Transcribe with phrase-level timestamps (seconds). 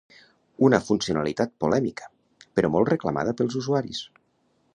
[0.67, 2.09] Una funcionalitat polèmica,
[2.57, 4.03] però molt reclamada pels usuaris.